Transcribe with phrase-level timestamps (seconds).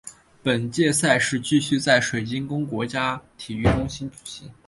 [0.41, 4.51] 本届赛事继续在水晶宫国家体育中心举行。